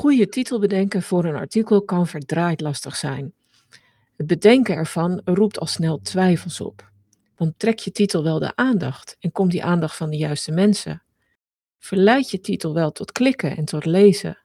[0.00, 3.32] goede titel bedenken voor een artikel kan verdraaid lastig zijn.
[4.16, 6.90] Het bedenken ervan roept al snel twijfels op.
[7.36, 11.02] Want trek je titel wel de aandacht en komt die aandacht van de juiste mensen?
[11.78, 14.38] Verleidt je titel wel tot klikken en tot lezen?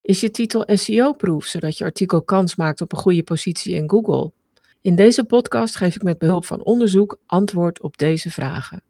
[0.00, 4.32] Is je titel SEO-proof, zodat je artikel kans maakt op een goede positie in Google?
[4.80, 8.82] In deze podcast geef ik met behulp van onderzoek antwoord op deze vragen.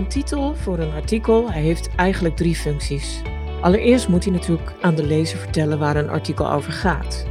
[0.00, 3.22] Een titel voor een artikel heeft eigenlijk drie functies.
[3.60, 7.26] Allereerst moet hij natuurlijk aan de lezer vertellen waar een artikel over gaat.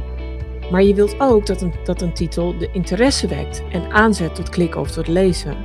[0.70, 4.48] Maar je wilt ook dat een, dat een titel de interesse wekt en aanzet tot
[4.48, 5.56] klikken of tot lezen.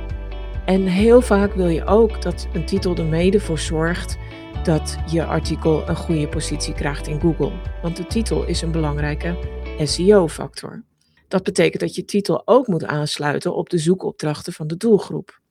[0.64, 4.16] En heel vaak wil je ook dat een titel er mede voor zorgt
[4.62, 7.52] dat je artikel een goede positie krijgt in Google.
[7.82, 9.36] Want de titel is een belangrijke
[9.78, 10.84] SEO-factor.
[11.28, 15.44] Dat betekent dat je titel ook moet aansluiten op de zoekopdrachten van de doelgroep.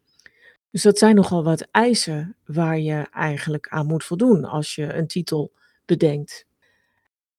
[0.76, 5.08] Dus dat zijn nogal wat eisen waar je eigenlijk aan moet voldoen als je een
[5.08, 5.54] titel
[5.86, 6.46] bedenkt.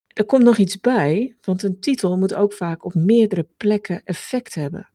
[0.06, 4.54] Er komt nog iets bij, want een titel moet ook vaak op meerdere plekken effect
[4.54, 4.88] hebben.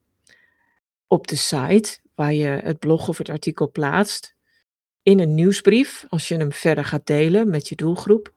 [1.07, 4.35] Op de site, waar je het blog of het artikel plaatst.
[5.03, 8.33] In een nieuwsbrief, als je hem verder gaat delen met je doelgroep.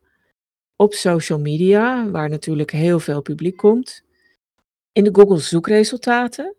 [0.76, 4.04] Op social media, waar natuurlijk heel veel publiek komt.
[4.92, 6.54] In de Google zoekresultaten.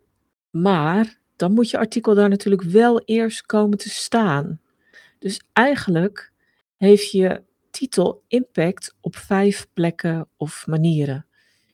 [0.50, 4.60] Maar dan moet je artikel daar natuurlijk wel eerst komen te staan.
[5.20, 6.32] Dus eigenlijk
[6.78, 11.26] heeft je titel impact op vijf plekken of manieren.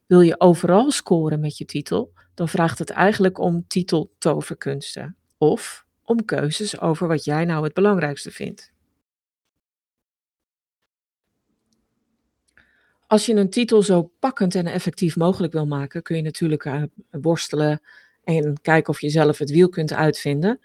[0.06, 6.26] Wil je overal scoren met je titel, dan vraagt het eigenlijk om titeltoverkunsten of om
[6.26, 8.72] keuzes over wat jij nou het belangrijkste vindt.
[13.08, 16.84] Als je een titel zo pakkend en effectief mogelijk wil maken, kun je natuurlijk uh,
[17.10, 17.82] worstelen
[18.24, 20.60] en kijken of je zelf het wiel kunt uitvinden.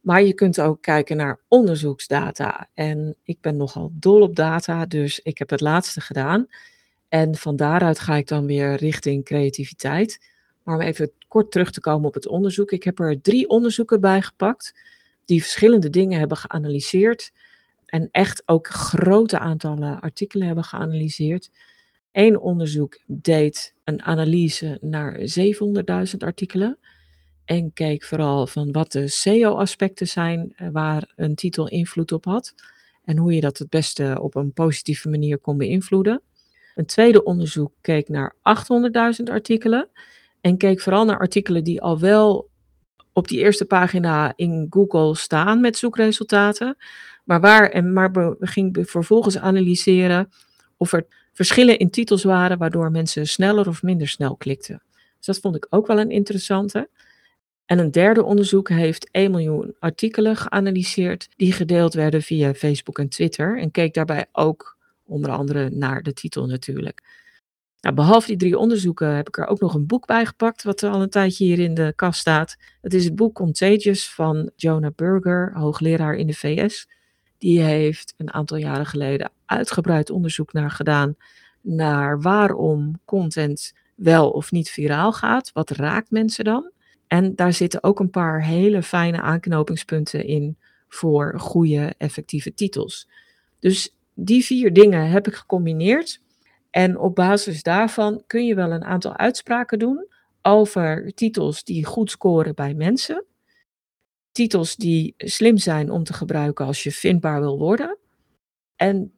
[0.00, 2.68] Maar je kunt ook kijken naar onderzoeksdata.
[2.74, 6.46] En ik ben nogal dol op data, dus ik heb het laatste gedaan.
[7.08, 10.30] En van daaruit ga ik dan weer richting creativiteit.
[10.62, 12.70] Maar om even kort terug te komen op het onderzoek.
[12.70, 14.74] Ik heb er drie onderzoeken bij gepakt
[15.24, 17.32] die verschillende dingen hebben geanalyseerd.
[17.86, 21.50] En echt ook grote aantallen artikelen hebben geanalyseerd.
[22.12, 26.78] Eén onderzoek deed een analyse naar 700.000 artikelen.
[27.46, 32.54] En keek vooral van wat de SEO-aspecten zijn eh, waar een titel invloed op had.
[33.04, 36.22] En hoe je dat het beste op een positieve manier kon beïnvloeden.
[36.74, 38.34] Een tweede onderzoek keek naar
[39.18, 39.88] 800.000 artikelen.
[40.40, 42.50] En keek vooral naar artikelen die al wel
[43.12, 46.76] op die eerste pagina in Google staan met zoekresultaten.
[47.24, 50.32] Maar, waar, en maar we vervolgens analyseren
[50.76, 54.82] of er verschillen in titels waren waardoor mensen sneller of minder snel klikten.
[55.16, 56.88] Dus dat vond ik ook wel een interessante.
[57.66, 63.08] En een derde onderzoek heeft 1 miljoen artikelen geanalyseerd die gedeeld werden via Facebook en
[63.08, 67.02] Twitter en keek daarbij ook onder andere naar de titel natuurlijk.
[67.80, 70.82] Nou, behalve die drie onderzoeken heb ik er ook nog een boek bij gepakt, wat
[70.82, 72.56] al een tijdje hier in de kast staat.
[72.80, 76.88] Het is het boek Contagious van Jonah Berger, hoogleraar in de VS.
[77.38, 81.16] Die heeft een aantal jaren geleden uitgebreid onderzoek naar gedaan
[81.60, 85.50] naar waarom content wel of niet viraal gaat.
[85.52, 86.70] Wat raakt mensen dan?
[87.06, 90.56] En daar zitten ook een paar hele fijne aanknopingspunten in
[90.88, 93.08] voor goede, effectieve titels.
[93.58, 96.20] Dus die vier dingen heb ik gecombineerd.
[96.70, 100.06] En op basis daarvan kun je wel een aantal uitspraken doen
[100.42, 103.24] over titels die goed scoren bij mensen.
[104.32, 107.98] Titels die slim zijn om te gebruiken als je vindbaar wil worden.
[108.76, 109.12] En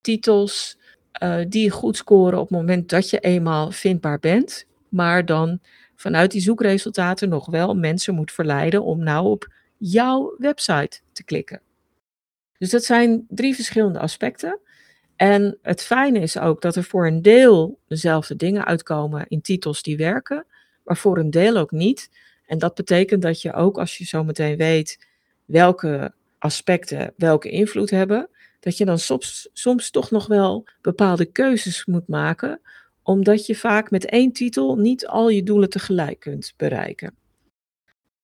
[0.00, 0.78] titels
[1.22, 5.60] uh, die goed scoren op het moment dat je eenmaal vindbaar bent, maar dan
[6.02, 11.60] vanuit die zoekresultaten nog wel mensen moet verleiden om nou op jouw website te klikken.
[12.58, 14.60] Dus dat zijn drie verschillende aspecten.
[15.16, 19.82] En het fijne is ook dat er voor een deel dezelfde dingen uitkomen in titels
[19.82, 20.46] die werken,
[20.84, 22.10] maar voor een deel ook niet.
[22.46, 25.06] En dat betekent dat je ook als je zometeen weet
[25.44, 28.28] welke aspecten welke invloed hebben,
[28.60, 32.60] dat je dan soms, soms toch nog wel bepaalde keuzes moet maken
[33.02, 37.14] omdat je vaak met één titel niet al je doelen tegelijk kunt bereiken.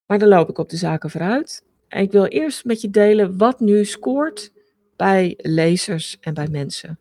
[0.06, 1.62] Maar dan loop ik op de zaken vooruit.
[1.88, 4.52] En ik wil eerst met je delen wat nu scoort
[4.96, 6.98] bij lezers en bij mensen.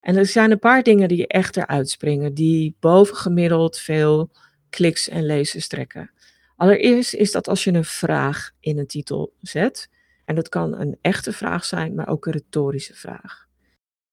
[0.00, 4.30] En er zijn een paar dingen die echt eruit springen, die bovengemiddeld veel
[4.70, 6.10] kliks en lezers trekken.
[6.56, 9.88] Allereerst is dat als je een vraag in een titel zet.
[10.24, 13.48] En dat kan een echte vraag zijn, maar ook een retorische vraag.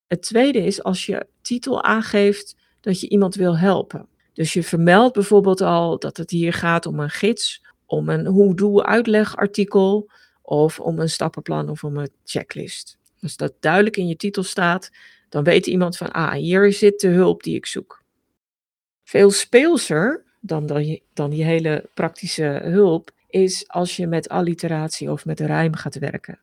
[0.08, 4.08] Het tweede is als je titel aangeeft dat je iemand wil helpen.
[4.34, 10.10] Dus je vermeldt bijvoorbeeld al dat het hier gaat om een gids om een hoe-doe-uitlegartikel
[10.42, 12.98] of om een stappenplan of om een checklist.
[13.22, 14.90] Als dat duidelijk in je titel staat,
[15.30, 18.04] dan weet iemand van, ah, hier zit de hulp die ik zoek.
[19.04, 25.26] Veel speelser dan, dan, dan die hele praktische hulp is als je met alliteratie of
[25.26, 26.40] met rijm gaat werken.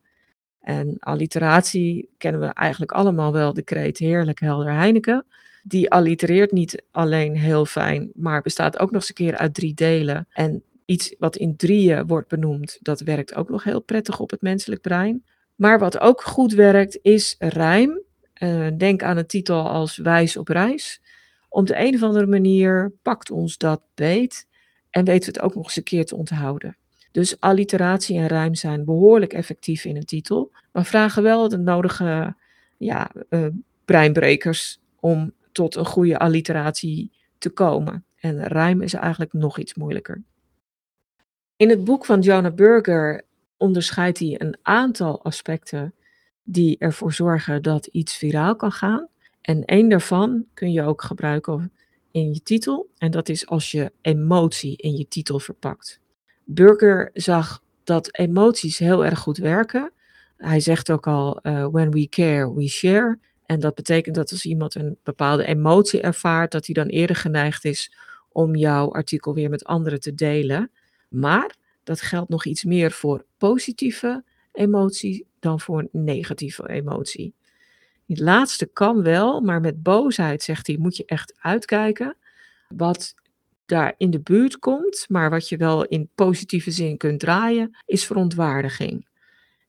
[0.64, 5.26] En alliteratie kennen we eigenlijk allemaal wel, de kreet Heerlijk Helder Heineken.
[5.62, 9.74] Die allitereert niet alleen heel fijn, maar bestaat ook nog eens een keer uit drie
[9.74, 10.26] delen.
[10.32, 14.42] En iets wat in drieën wordt benoemd, dat werkt ook nog heel prettig op het
[14.42, 15.24] menselijk brein.
[15.54, 18.02] Maar wat ook goed werkt, is rijm.
[18.42, 21.00] Uh, denk aan een titel als Wijs op reis.
[21.48, 24.46] Op de een of andere manier pakt ons dat beet
[24.90, 26.76] en weten we het ook nog eens een keer te onthouden.
[27.14, 32.34] Dus alliteratie en rijm zijn behoorlijk effectief in een titel, maar vragen wel de nodige
[32.76, 33.46] ja, uh,
[33.84, 38.04] breinbrekers om tot een goede alliteratie te komen.
[38.20, 40.22] En rijm is eigenlijk nog iets moeilijker.
[41.56, 43.22] In het boek van Jonah Burger
[43.56, 45.94] onderscheidt hij een aantal aspecten
[46.42, 49.08] die ervoor zorgen dat iets viraal kan gaan.
[49.40, 51.72] En één daarvan kun je ook gebruiken
[52.10, 52.88] in je titel.
[52.98, 56.02] En dat is als je emotie in je titel verpakt.
[56.44, 59.92] Burger zag dat emoties heel erg goed werken.
[60.36, 63.18] Hij zegt ook al: uh, When we care, we share.
[63.46, 67.64] En dat betekent dat als iemand een bepaalde emotie ervaart, dat hij dan eerder geneigd
[67.64, 67.92] is
[68.32, 70.70] om jouw artikel weer met anderen te delen.
[71.08, 77.34] Maar dat geldt nog iets meer voor positieve emotie dan voor negatieve emotie.
[78.06, 82.16] Het laatste kan wel, maar met boosheid, zegt hij, moet je echt uitkijken.
[82.68, 83.14] Wat
[83.66, 88.06] daar in de buurt komt, maar wat je wel in positieve zin kunt draaien, is
[88.06, 89.06] verontwaardiging.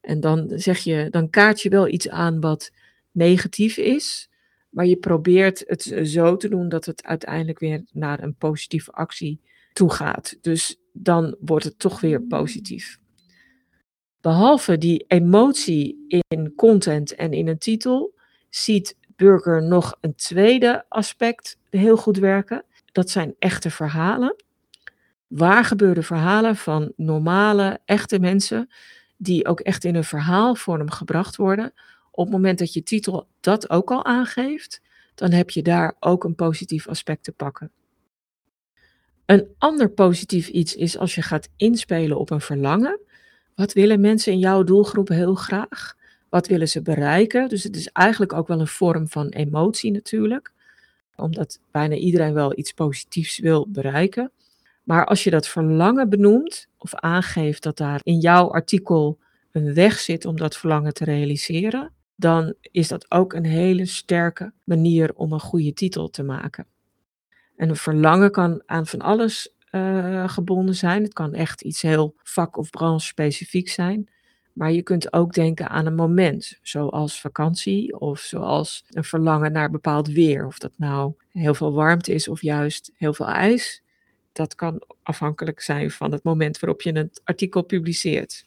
[0.02, 2.72] En dan zeg je, dan kaart je wel iets aan wat
[3.12, 4.30] negatief is,
[4.70, 9.42] maar je probeert het zo te doen dat het uiteindelijk weer naar een positieve actie
[9.74, 10.38] toe gaat.
[10.42, 12.98] Dus dan wordt het toch weer positief.
[14.22, 18.14] Behalve die emotie in content en in een titel,
[18.50, 22.66] ziet Burger nog een tweede aspect heel goed werken.
[22.96, 24.36] Dat zijn echte verhalen.
[25.28, 28.70] Waar gebeurde verhalen van normale, echte mensen,
[29.18, 31.74] die ook echt in een verhaalvorm gebracht worden.
[32.12, 34.82] Op het moment dat je titel dat ook al aangeeft,
[35.16, 37.72] dan heb je daar ook een positief aspect te pakken.
[39.26, 43.00] Een ander positief iets is als je gaat inspelen op een verlangen.
[43.56, 45.96] Wat willen mensen in jouw doelgroep heel graag?
[46.30, 47.50] Wat willen ze bereiken?
[47.50, 50.54] Dus het is eigenlijk ook wel een vorm van emotie natuurlijk,
[51.16, 54.32] omdat bijna iedereen wel iets positiefs wil bereiken.
[54.84, 59.20] Maar als je dat verlangen benoemt of aangeeft dat daar in jouw artikel
[59.52, 64.54] een weg zit om dat verlangen te realiseren, dan is dat ook een hele sterke
[64.64, 66.68] manier om een goede titel te maken.
[67.56, 71.04] En een verlangen kan aan van alles uh, gebonden zijn.
[71.04, 74.10] Het kan echt iets heel vak- of branche specifiek zijn.
[74.56, 79.72] Maar je kunt ook denken aan een moment, zoals vakantie of zoals een verlangen naar
[79.72, 80.46] bepaald weer.
[80.46, 83.84] Of dat nou heel veel warmte is of juist heel veel ijs.
[84.31, 88.46] Dat kan afhankelijk zijn van het moment waarop je een artikel publiceert.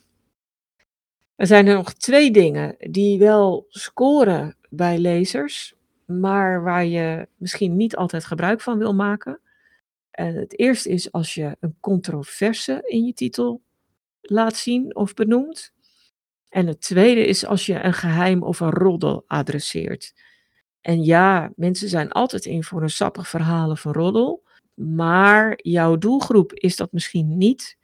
[1.36, 7.76] Er zijn er nog twee dingen die wel scoren bij lezers, maar waar je misschien
[7.76, 9.40] niet altijd gebruik van wil maken.
[10.10, 13.62] En het eerste is als je een controverse in je titel
[14.20, 15.72] laat zien of benoemt.
[16.48, 20.14] En het tweede is als je een geheim of een roddel adresseert.
[20.80, 24.42] En ja, mensen zijn altijd in voor een sappig verhaal of een roddel.
[24.74, 27.76] Maar jouw doelgroep is dat misschien niet.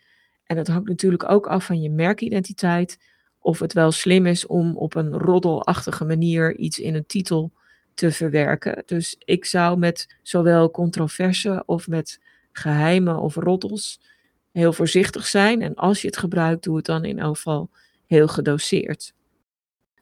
[0.44, 2.98] En het hangt natuurlijk ook af van je merkidentiteit.
[3.38, 7.52] Of het wel slim is om op een roddelachtige manier iets in een titel
[7.94, 8.82] te verwerken.
[8.86, 12.20] Dus ik zou met zowel controverse of met
[12.52, 14.00] geheimen of roddels
[14.52, 15.62] heel voorzichtig zijn.
[15.62, 17.70] En als je het gebruikt, doe het dan in elk geval
[18.06, 19.14] heel gedoseerd.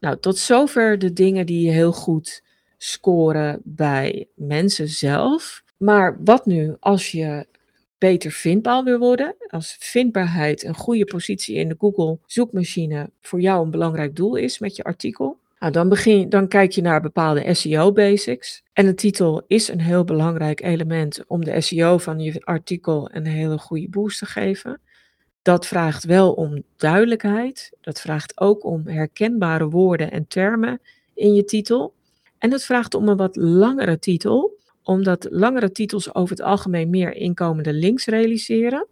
[0.01, 2.43] Nou, tot zover de dingen die heel goed
[2.79, 5.63] scoren bij mensen zelf.
[5.77, 7.47] Maar wat nu als je
[7.99, 9.35] beter vindbaar wil worden?
[9.49, 14.59] Als vindbaarheid een goede positie in de Google zoekmachine voor jou een belangrijk doel is
[14.59, 18.63] met je artikel, nou, dan, begin, dan kijk je naar bepaalde SEO basics.
[18.73, 23.27] En de titel is een heel belangrijk element om de SEO van je artikel een
[23.27, 24.81] hele goede boost te geven.
[25.43, 27.73] Dat vraagt wel om duidelijkheid.
[27.81, 30.81] Dat vraagt ook om herkenbare woorden en termen
[31.15, 31.95] in je titel.
[32.39, 37.15] En het vraagt om een wat langere titel, omdat langere titels over het algemeen meer
[37.15, 38.87] inkomende links realiseren.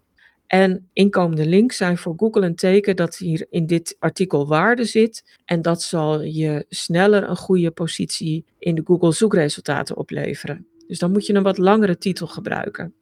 [0.47, 5.39] En inkomende links zijn voor Google een teken dat hier in dit artikel waarde zit.
[5.45, 10.67] En dat zal je sneller een goede positie in de Google zoekresultaten opleveren.
[10.87, 12.95] Dus dan moet je een wat langere titel gebruiken.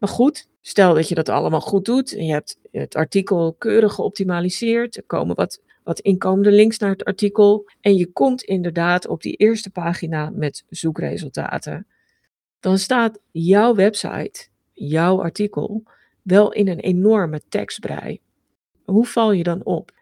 [0.00, 3.94] Maar goed, stel dat je dat allemaal goed doet en je hebt het artikel keurig
[3.94, 4.96] geoptimaliseerd.
[4.96, 7.70] Er komen wat, wat inkomende links naar het artikel.
[7.80, 11.86] En je komt inderdaad op die eerste pagina met zoekresultaten.
[12.60, 15.82] Dan staat jouw website, jouw artikel,
[16.22, 18.20] wel in een enorme tekstbrei.
[18.84, 19.92] Hoe val je dan op?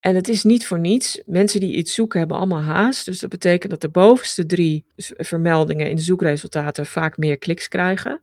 [0.00, 1.22] En het is niet voor niets.
[1.26, 3.04] Mensen die iets zoeken hebben allemaal haast.
[3.04, 8.20] Dus dat betekent dat de bovenste drie vermeldingen in de zoekresultaten vaak meer kliks krijgen.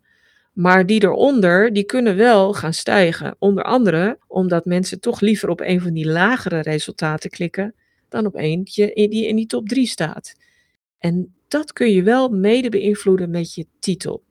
[0.57, 3.35] Maar die eronder, die kunnen wel gaan stijgen.
[3.39, 7.75] Onder andere omdat mensen toch liever op een van die lagere resultaten klikken
[8.09, 10.33] dan op eentje die in die top 3 staat.
[10.97, 14.23] En dat kun je wel mede beïnvloeden met je titel.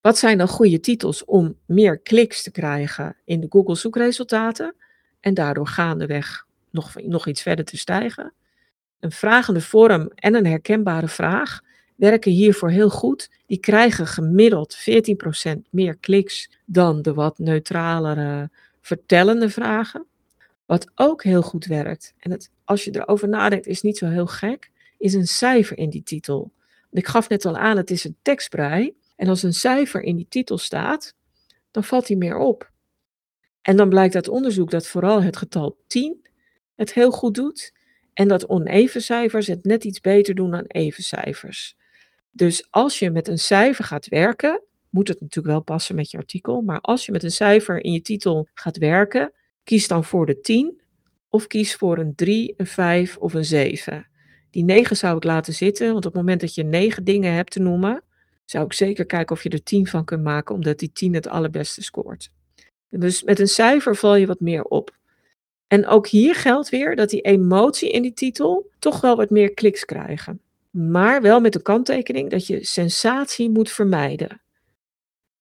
[0.00, 4.74] Wat zijn dan goede titels om meer kliks te krijgen in de Google zoekresultaten
[5.20, 8.34] en daardoor gaandeweg nog, nog iets verder te stijgen?
[9.00, 11.60] Een vragende vorm en een herkenbare vraag
[12.00, 13.30] werken hiervoor heel goed.
[13.46, 20.06] Die krijgen gemiddeld 14% meer kliks dan de wat neutralere vertellende vragen.
[20.66, 24.26] Wat ook heel goed werkt, en het, als je erover nadenkt is niet zo heel
[24.26, 26.52] gek, is een cijfer in die titel.
[26.90, 28.94] Ik gaf net al aan, het is een tekstbrei.
[29.16, 31.14] En als een cijfer in die titel staat,
[31.70, 32.70] dan valt die meer op.
[33.62, 36.26] En dan blijkt uit onderzoek dat vooral het getal 10
[36.74, 37.72] het heel goed doet.
[38.12, 41.78] En dat oneven cijfers het net iets beter doen dan even cijfers.
[42.30, 46.18] Dus als je met een cijfer gaat werken, moet het natuurlijk wel passen met je
[46.18, 46.60] artikel.
[46.60, 49.32] Maar als je met een cijfer in je titel gaat werken,
[49.64, 50.80] kies dan voor de 10
[51.28, 54.08] of kies voor een 3, een 5 of een 7.
[54.50, 57.50] Die 9 zou ik laten zitten, want op het moment dat je 9 dingen hebt
[57.50, 58.02] te noemen,
[58.44, 61.28] zou ik zeker kijken of je er 10 van kunt maken, omdat die 10 het
[61.28, 62.30] allerbeste scoort.
[62.88, 64.96] Dus met een cijfer val je wat meer op.
[65.66, 69.54] En ook hier geldt weer dat die emotie in die titel toch wel wat meer
[69.54, 70.40] kliks krijgen.
[70.70, 74.42] Maar wel met de kanttekening dat je sensatie moet vermijden.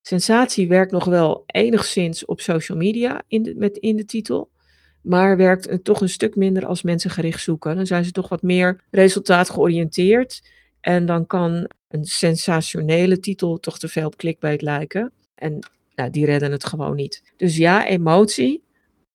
[0.01, 4.49] Sensatie werkt nog wel enigszins op social media in de, met in de titel.
[5.01, 7.75] Maar werkt toch een stuk minder als mensen gericht zoeken.
[7.75, 10.41] Dan zijn ze toch wat meer resultaat georiënteerd.
[10.81, 15.11] En dan kan een sensationele titel toch te veel op clickbait lijken.
[15.35, 15.59] En
[15.95, 17.23] nou, die redden het gewoon niet.
[17.37, 18.63] Dus ja, emotie,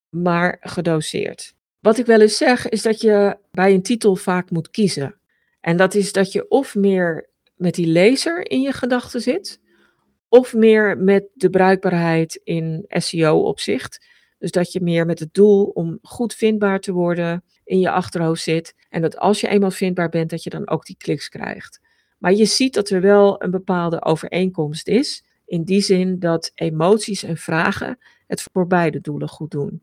[0.09, 1.53] maar gedoseerd.
[1.79, 5.15] Wat ik wel eens zeg, is dat je bij een titel vaak moet kiezen.
[5.65, 9.59] En dat is dat je of meer met die lezer in je gedachten zit,
[10.29, 14.05] of meer met de bruikbaarheid in SEO-opzicht.
[14.37, 18.41] Dus dat je meer met het doel om goed vindbaar te worden in je achterhoofd
[18.41, 18.75] zit.
[18.89, 21.79] En dat als je eenmaal vindbaar bent, dat je dan ook die kliks krijgt.
[22.17, 25.23] Maar je ziet dat er wel een bepaalde overeenkomst is.
[25.45, 29.81] In die zin dat emoties en vragen het voor beide doelen goed doen.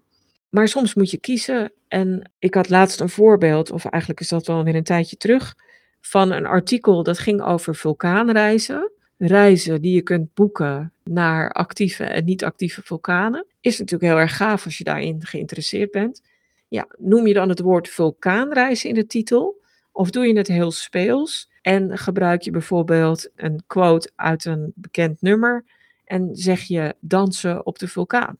[0.49, 1.73] Maar soms moet je kiezen.
[1.89, 5.55] En ik had laatst een voorbeeld, of eigenlijk is dat wel weer een tijdje terug,
[6.02, 8.90] van een artikel dat ging over vulkaanreizen.
[9.16, 13.47] Reizen die je kunt boeken naar actieve en niet-actieve vulkanen.
[13.61, 16.23] Is natuurlijk heel erg gaaf als je daarin geïnteresseerd bent.
[16.68, 19.61] Ja, noem je dan het woord vulkaanreizen in de titel?
[19.92, 25.23] Of doe je het heel speels en gebruik je bijvoorbeeld een quote uit een bekend
[25.23, 25.64] nummer
[26.04, 28.38] en zeg je dansen op de vulkaan?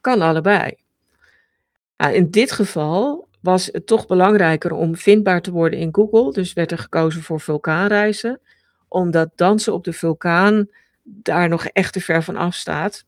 [0.00, 0.74] Kan allebei.
[1.96, 6.52] Nou, in dit geval was het toch belangrijker om vindbaar te worden in Google, dus
[6.52, 8.40] werd er gekozen voor vulkaanreizen,
[8.88, 10.68] omdat dansen op de vulkaan
[11.02, 13.04] daar nog echt te ver van af staat.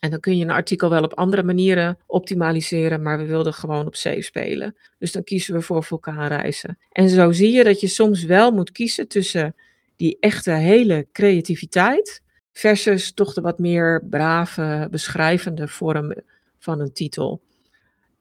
[0.00, 3.86] En dan kun je een artikel wel op andere manieren optimaliseren, maar we wilden gewoon
[3.86, 4.76] op zee spelen.
[4.98, 6.78] Dus dan kiezen we voor vulkaanreizen.
[6.92, 9.54] En zo zie je dat je soms wel moet kiezen tussen
[9.96, 16.14] die echte hele creativiteit versus toch de wat meer brave, beschrijvende vorm
[16.58, 17.40] van een titel.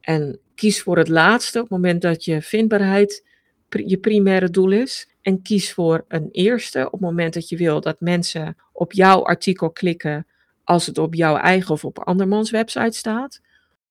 [0.01, 3.27] En kies voor het laatste op het moment dat je vindbaarheid
[3.69, 5.09] je primaire doel is.
[5.21, 9.23] En kies voor een eerste op het moment dat je wil dat mensen op jouw
[9.23, 10.27] artikel klikken
[10.63, 13.41] als het op jouw eigen of op andermans website staat.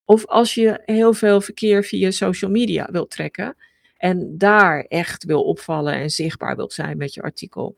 [0.04, 3.56] Of als je heel veel verkeer via social media wilt trekken
[3.96, 7.76] en daar echt wil opvallen en zichtbaar wilt zijn met je artikel.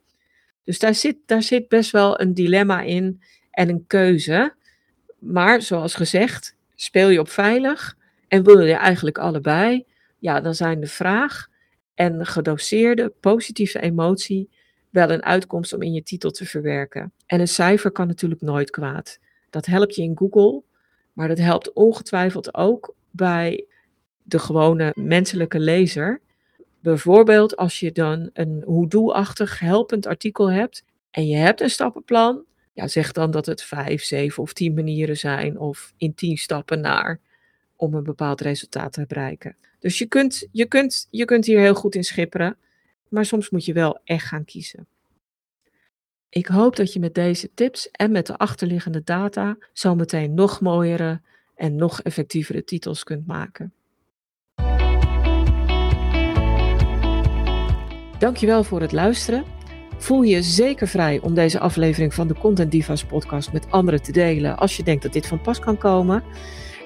[0.65, 4.55] Dus daar zit, daar zit best wel een dilemma in en een keuze.
[5.19, 8.01] Maar zoals gezegd, speel je op veilig
[8.33, 9.85] en wil je eigenlijk allebei,
[10.19, 11.49] ja, dan zijn de vraag
[11.95, 14.51] en gedoseerde positieve emotie
[14.91, 17.13] wel een uitkomst om in je titel te verwerken.
[17.27, 19.19] En een cijfer kan natuurlijk nooit kwaad.
[19.51, 20.63] Dat helpt je in Google,
[21.13, 23.67] maar dat helpt ongetwijfeld ook bij
[24.23, 26.21] de gewone menselijke lezer.
[26.81, 32.89] Bijvoorbeeld als je dan een hoe-doe-achtig helpend artikel hebt en je hebt een stappenplan, ja,
[32.89, 37.21] zeg dan dat het vijf, zeven of tien manieren zijn of in tien stappen naar
[37.83, 39.57] om een bepaald resultaat te bereiken.
[39.79, 42.57] Dus je kunt, je kunt, je kunt hier heel goed in schipperen.
[43.09, 44.87] Maar soms moet je wel echt gaan kiezen.
[46.29, 51.21] Ik hoop dat je met deze tips en met de achterliggende data zometeen nog mooiere
[51.55, 53.73] en nog effectievere titels kunt maken.
[58.19, 59.45] Dankjewel voor het luisteren.
[59.99, 64.13] Voel je zeker vrij om deze aflevering van de Content Divas podcast met anderen te
[64.13, 66.23] delen als je denkt dat dit van pas kan komen.